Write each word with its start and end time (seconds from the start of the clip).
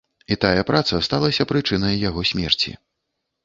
І 0.35 0.37
тая 0.45 0.63
праца 0.69 1.03
сталася 1.09 1.47
прычынай 1.53 2.03
яго 2.09 2.27
смерці. 2.33 2.77